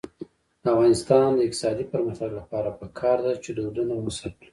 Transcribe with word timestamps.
د 0.63 0.65
افغانستان 0.73 1.27
د 1.33 1.39
اقتصادي 1.47 1.85
پرمختګ 1.93 2.29
لپاره 2.39 2.69
پکار 2.79 3.17
ده 3.25 3.33
چې 3.43 3.49
دودونه 3.57 3.93
وساتو. 3.97 4.45